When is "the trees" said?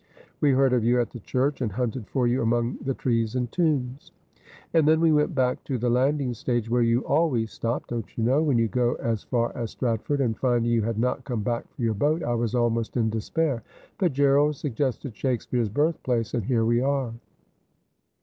2.81-3.35